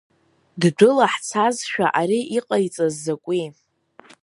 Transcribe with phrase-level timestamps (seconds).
[0.61, 3.45] Ддәылаҳцазшәа ари иҟаиҵаз закәи?!